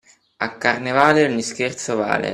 A 0.37 0.57
carnevale 0.57 1.23
ogni 1.25 1.43
scherzo 1.43 1.95
vale. 1.95 2.29